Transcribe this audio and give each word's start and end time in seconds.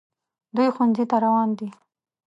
دوی 0.55 0.69
ښوونځي 0.75 1.03
ته 1.09 1.17
روان 1.23 1.49
دي 1.57 1.69